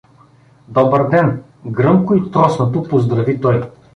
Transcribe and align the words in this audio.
—Добър 0.67 1.09
ден!— 1.09 1.43
гръмко 1.65 2.15
и 2.15 2.31
троснато 2.31 2.83
поздрави 2.83 3.41
той. 3.41 3.63